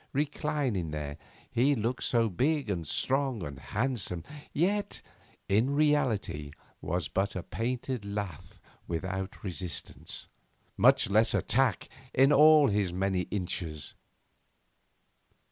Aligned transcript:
Reclining 0.13 0.89
there, 0.89 1.17
he 1.51 1.75
looked 1.75 2.03
so 2.05 2.27
big 2.27 2.71
and 2.71 2.87
strong 2.87 3.43
and 3.43 3.59
handsome, 3.59 4.23
yet 4.51 5.03
in 5.47 5.75
reality 5.75 6.49
was 6.81 7.07
but 7.07 7.35
a 7.35 7.43
painted 7.43 8.03
lath 8.03 8.59
without 8.87 9.43
resistance, 9.43 10.27
much 10.75 11.07
less 11.11 11.35
attack, 11.35 11.87
in 12.15 12.33
all 12.33 12.69
his 12.69 12.91
many 12.91 13.27
inches. 13.29 13.93